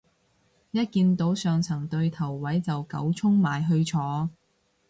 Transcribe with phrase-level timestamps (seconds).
[0.71, 4.31] 一見到上層對頭位就狗衝埋去坐